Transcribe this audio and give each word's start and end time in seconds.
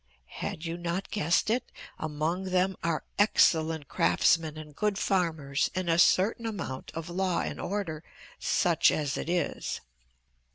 "Had 0.41 0.65
you 0.65 0.77
not 0.77 1.11
guessed 1.11 1.51
it? 1.51 1.71
Among 1.99 2.45
them 2.45 2.75
are 2.83 3.03
excellent 3.19 3.87
craftsmen 3.87 4.57
and 4.57 4.75
good 4.75 4.97
farmers 4.97 5.69
and 5.75 5.91
a 5.91 5.99
certain 5.99 6.47
amount 6.47 6.89
of 6.95 7.07
law 7.07 7.41
and 7.41 7.59
order, 7.61 8.03
such 8.39 8.89
as 8.89 9.15
it 9.15 9.29
is. 9.29 9.79